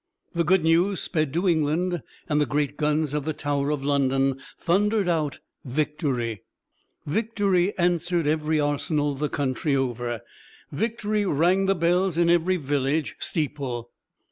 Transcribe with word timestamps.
The 0.33 0.43
good 0.43 0.63
news 0.63 0.99
sped 0.99 1.31
to 1.33 1.47
England, 1.47 2.01
and 2.27 2.41
the 2.41 2.47
great 2.47 2.75
guns 2.75 3.13
of 3.13 3.23
the 3.23 3.33
Tower 3.33 3.69
of 3.69 3.85
London 3.85 4.41
thundered 4.59 5.07
out 5.07 5.37
"Victory!" 5.63 6.41
"Victory!" 7.05 7.77
answered 7.77 8.25
every 8.25 8.59
arsenal 8.59 9.13
the 9.13 9.29
country 9.29 9.75
over. 9.75 10.21
"Victory!" 10.71 11.23
rang 11.27 11.67
the 11.67 11.75
bells 11.75 12.17
in 12.17 12.31
every 12.31 12.57
village 12.57 13.15
steeple. 13.19 13.91